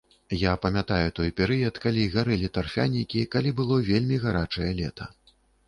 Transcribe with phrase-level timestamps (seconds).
[0.43, 5.05] Я памятаю той перыяд, калі гарэлі тарфянікі, калі было вельмі гарачае лета.